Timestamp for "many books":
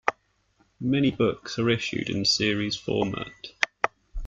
0.79-1.59